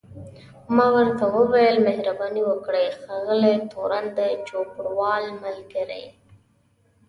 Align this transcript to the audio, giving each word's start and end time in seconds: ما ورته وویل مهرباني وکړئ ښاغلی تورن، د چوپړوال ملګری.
ما 0.75 0.85
ورته 0.95 1.23
وویل 1.37 1.77
مهرباني 1.87 2.41
وکړئ 2.45 2.85
ښاغلی 3.01 3.55
تورن، 3.71 4.05
د 4.17 4.19
چوپړوال 4.47 5.25
ملګری. 5.43 6.05